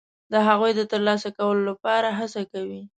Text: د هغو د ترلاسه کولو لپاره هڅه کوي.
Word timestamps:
د 0.31 0.33
هغو 0.47 0.67
د 0.77 0.81
ترلاسه 0.91 1.29
کولو 1.37 1.61
لپاره 1.69 2.07
هڅه 2.19 2.41
کوي. 2.51 2.81